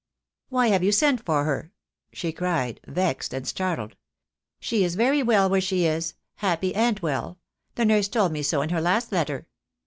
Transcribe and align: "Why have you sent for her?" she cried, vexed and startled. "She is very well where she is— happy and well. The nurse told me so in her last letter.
"Why 0.49 0.69
have 0.69 0.83
you 0.83 0.91
sent 0.91 1.23
for 1.23 1.43
her?" 1.43 1.71
she 2.11 2.31
cried, 2.31 2.79
vexed 2.87 3.35
and 3.35 3.47
startled. 3.47 3.95
"She 4.59 4.83
is 4.83 4.95
very 4.95 5.21
well 5.21 5.47
where 5.47 5.61
she 5.61 5.85
is— 5.85 6.15
happy 6.37 6.73
and 6.73 6.99
well. 7.01 7.37
The 7.75 7.85
nurse 7.85 8.07
told 8.07 8.31
me 8.31 8.41
so 8.41 8.63
in 8.63 8.69
her 8.69 8.81
last 8.81 9.11
letter. 9.11 9.45